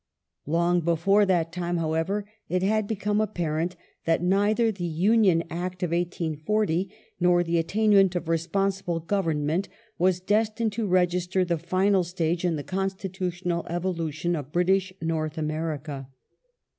Long 0.47 0.79
before 0.81 1.27
that 1.27 1.51
time, 1.51 1.77
however, 1.77 2.27
it 2.49 2.63
had 2.63 2.87
become 2.87 3.21
apparent 3.21 3.75
that 4.05 4.19
The 4.19 4.23
two 4.23 4.29
neither 4.31 4.71
the 4.71 4.83
Union 4.85 5.43
Act 5.51 5.83
of 5.83 5.91
1840 5.91 6.89
nor 7.19 7.43
the 7.43 7.59
attainment 7.59 8.15
of 8.15 8.27
responsible 8.27 8.99
Government 8.99 9.69
was 9.99 10.19
destined 10.19 10.71
to 10.71 10.87
register 10.87 11.45
the 11.45 11.59
final 11.59 12.03
stage 12.03 12.43
in 12.43 12.55
the 12.55 12.63
consti 12.63 13.11
tutional 13.11 13.63
evolution 13.69 14.35
of 14.35 14.51
British 14.51 14.91
North 15.03 15.37
America. 15.37 16.09